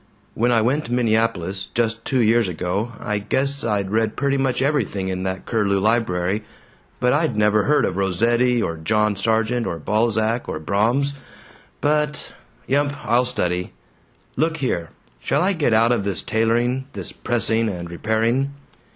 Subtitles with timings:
[0.33, 4.59] When I went to Minneapolis, just two years ago, I guess I'd read pretty much
[4.63, 6.43] everything in that Curlew library,
[6.99, 11.13] but I'd never heard of Rossetti or John Sargent or Balzac or Brahms.
[11.81, 12.33] But
[12.65, 13.73] Yump, I'll study.
[14.35, 14.89] Look here!
[15.19, 18.55] Shall I get out of this tailoring, this pressing and repairing?"